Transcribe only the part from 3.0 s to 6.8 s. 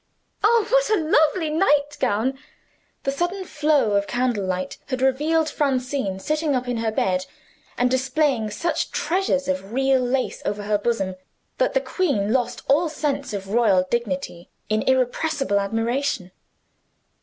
The sudden flow of candle light had revealed Francine, sitting up in